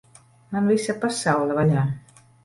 [0.53, 1.83] Man visa pasaule vaļā!